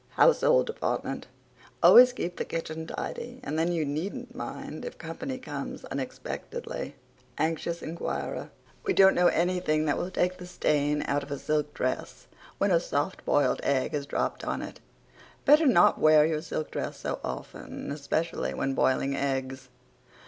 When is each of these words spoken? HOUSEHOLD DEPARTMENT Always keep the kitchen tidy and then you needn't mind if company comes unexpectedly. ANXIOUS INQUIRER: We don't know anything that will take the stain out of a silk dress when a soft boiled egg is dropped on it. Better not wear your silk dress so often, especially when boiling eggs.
HOUSEHOLD 0.17 0.65
DEPARTMENT 0.65 1.27
Always 1.83 2.11
keep 2.11 2.37
the 2.37 2.43
kitchen 2.43 2.87
tidy 2.87 3.39
and 3.43 3.59
then 3.59 3.71
you 3.71 3.85
needn't 3.85 4.33
mind 4.33 4.83
if 4.83 4.97
company 4.97 5.37
comes 5.37 5.85
unexpectedly. 5.85 6.95
ANXIOUS 7.37 7.83
INQUIRER: 7.83 8.49
We 8.83 8.93
don't 8.93 9.13
know 9.13 9.27
anything 9.27 9.85
that 9.85 9.99
will 9.99 10.09
take 10.09 10.39
the 10.39 10.47
stain 10.47 11.03
out 11.05 11.21
of 11.21 11.29
a 11.29 11.37
silk 11.37 11.71
dress 11.75 12.25
when 12.57 12.71
a 12.71 12.79
soft 12.79 13.23
boiled 13.25 13.61
egg 13.61 13.93
is 13.93 14.07
dropped 14.07 14.43
on 14.43 14.63
it. 14.63 14.79
Better 15.45 15.67
not 15.67 15.99
wear 15.99 16.25
your 16.25 16.41
silk 16.41 16.71
dress 16.71 16.97
so 16.97 17.19
often, 17.23 17.91
especially 17.91 18.55
when 18.55 18.73
boiling 18.73 19.15
eggs. 19.15 19.69